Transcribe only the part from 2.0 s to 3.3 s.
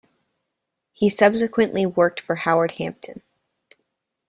for Howard Hampton.